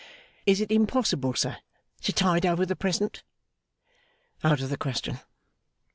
'Is 0.47 0.59
it 0.59 0.71
impossible, 0.71 1.35
sir, 1.35 1.57
to 2.01 2.11
tide 2.11 2.43
over 2.43 2.65
the 2.65 2.75
present?' 2.75 3.21
'Out 4.43 4.59
of 4.59 4.71
the 4.71 4.75
question. 4.75 5.19